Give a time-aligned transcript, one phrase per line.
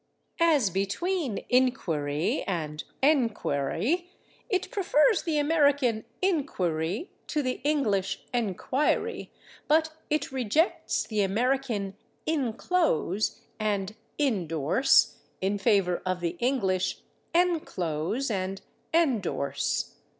[0.41, 4.05] As between /inquiry/ and /enquiry/,
[4.49, 9.29] it prefers the American /inquiry/ to the English /enquiry/,
[9.67, 11.95] but it rejects the American
[12.25, 16.97] /inclose/ and /indorse/ in favor of the English
[17.35, 19.91] /enclose/ and /endorse